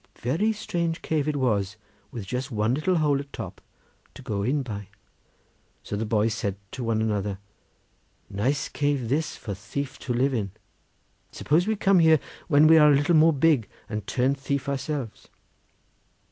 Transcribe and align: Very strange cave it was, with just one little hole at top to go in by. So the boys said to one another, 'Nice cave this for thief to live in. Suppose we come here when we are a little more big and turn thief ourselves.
Very 0.21 0.51
strange 0.51 1.03
cave 1.03 1.27
it 1.27 1.35
was, 1.35 1.75
with 2.09 2.25
just 2.25 2.49
one 2.49 2.73
little 2.73 2.95
hole 2.95 3.19
at 3.19 3.31
top 3.31 3.61
to 4.15 4.23
go 4.23 4.41
in 4.41 4.63
by. 4.63 4.87
So 5.83 5.95
the 5.95 6.07
boys 6.07 6.33
said 6.33 6.55
to 6.71 6.83
one 6.83 7.03
another, 7.03 7.37
'Nice 8.27 8.67
cave 8.67 9.09
this 9.09 9.35
for 9.35 9.53
thief 9.53 9.99
to 9.99 10.11
live 10.11 10.33
in. 10.33 10.53
Suppose 11.31 11.67
we 11.67 11.75
come 11.75 11.99
here 11.99 12.19
when 12.47 12.65
we 12.65 12.79
are 12.79 12.91
a 12.91 12.95
little 12.95 13.15
more 13.15 13.31
big 13.31 13.69
and 13.87 14.07
turn 14.07 14.33
thief 14.33 14.67
ourselves. 14.67 15.27